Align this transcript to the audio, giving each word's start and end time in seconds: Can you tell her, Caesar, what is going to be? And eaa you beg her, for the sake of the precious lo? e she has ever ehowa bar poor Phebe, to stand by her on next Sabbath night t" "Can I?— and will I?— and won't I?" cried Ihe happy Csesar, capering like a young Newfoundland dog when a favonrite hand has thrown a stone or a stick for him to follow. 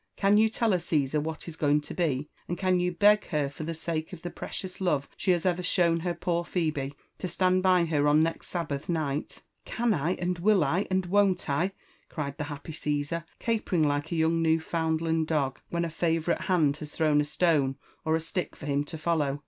Can 0.15 0.35
you 0.37 0.49
tell 0.49 0.71
her, 0.71 0.79
Caesar, 0.79 1.19
what 1.21 1.47
is 1.47 1.55
going 1.55 1.79
to 1.81 1.93
be? 1.93 2.27
And 2.47 2.57
eaa 2.57 2.81
you 2.81 2.91
beg 2.91 3.27
her, 3.27 3.51
for 3.51 3.63
the 3.63 3.75
sake 3.75 4.11
of 4.13 4.23
the 4.23 4.31
precious 4.31 4.81
lo? 4.81 4.97
e 5.03 5.03
she 5.15 5.29
has 5.29 5.45
ever 5.45 5.61
ehowa 5.61 6.01
bar 6.03 6.15
poor 6.15 6.43
Phebe, 6.43 6.95
to 7.19 7.27
stand 7.27 7.61
by 7.61 7.85
her 7.85 8.07
on 8.07 8.23
next 8.23 8.47
Sabbath 8.47 8.89
night 8.89 9.29
t" 9.29 9.41
"Can 9.71 9.93
I?— 9.93 10.15
and 10.15 10.39
will 10.39 10.63
I?— 10.63 10.87
and 10.89 11.05
won't 11.05 11.47
I?" 11.51 11.73
cried 12.09 12.33
Ihe 12.39 12.45
happy 12.47 12.73
Csesar, 12.73 13.25
capering 13.37 13.83
like 13.83 14.11
a 14.11 14.15
young 14.15 14.41
Newfoundland 14.41 15.27
dog 15.27 15.59
when 15.69 15.85
a 15.85 15.89
favonrite 15.89 16.45
hand 16.45 16.77
has 16.77 16.91
thrown 16.91 17.21
a 17.21 17.23
stone 17.23 17.75
or 18.03 18.15
a 18.15 18.19
stick 18.19 18.55
for 18.55 18.65
him 18.65 18.83
to 18.85 18.97
follow. 18.97 19.39